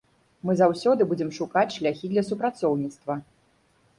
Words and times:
Мы 0.49 0.53
заўсёды 0.61 1.05
будзем 1.11 1.29
шукаць 1.39 1.75
шляхі 1.77 2.11
для 2.13 2.23
супрацоўніцтва. 2.31 3.19